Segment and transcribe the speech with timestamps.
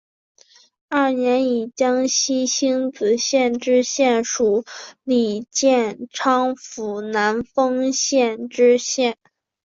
[0.89, 4.65] 二年以江西星子县知县署
[5.03, 9.15] 理建昌府南丰县知县。